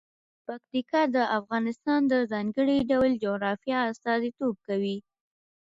[0.45, 4.97] پکتیا د افغانستان د ځانګړي ډول جغرافیه استازیتوب کوي.